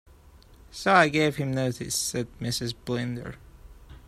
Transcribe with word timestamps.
"So 0.71 0.93
I 0.95 1.09
gave 1.09 1.35
him 1.35 1.53
notice," 1.53 1.93
said 1.93 2.25
Mrs. 2.39 2.73
Blinder. 2.85 3.35